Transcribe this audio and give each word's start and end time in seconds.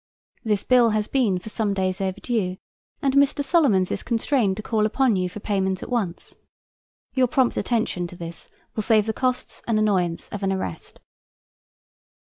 This 0.43 0.63
bill 0.63 0.89
has 0.97 1.07
been 1.07 1.37
for 1.37 1.49
some 1.49 1.75
days 1.75 2.01
overdue, 2.01 2.57
and 3.03 3.13
Mr. 3.13 3.43
Solomons 3.43 3.91
is 3.91 4.01
constrained 4.01 4.57
to 4.57 4.63
call 4.63 4.87
upon 4.87 5.15
you 5.15 5.29
for 5.29 5.39
payment 5.39 5.83
at 5.83 5.91
once. 5.91 6.33
Your 7.13 7.27
prompt 7.27 7.55
attention 7.55 8.07
to 8.07 8.15
this 8.15 8.49
will 8.75 8.81
save 8.81 9.05
the 9.05 9.13
costs 9.13 9.61
and 9.67 9.77
annoyance 9.77 10.27
of 10.29 10.41
an 10.41 10.51
arrest. 10.51 10.99